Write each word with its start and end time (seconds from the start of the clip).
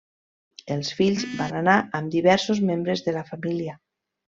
Els 0.75 0.89
fills 1.01 1.27
van 1.43 1.55
anar 1.61 1.77
amb 2.01 2.13
diversos 2.19 2.67
membres 2.75 3.09
de 3.11 3.19
la 3.23 3.27
família. 3.33 3.83